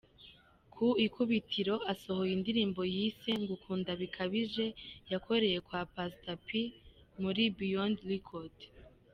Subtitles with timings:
[0.73, 4.65] Ku ikubitiro asohoye indirimbo yise ‘Ngukunda bikabije’
[5.11, 6.47] yakoreye kwa Pastor P
[7.21, 8.55] muri Beyond Record.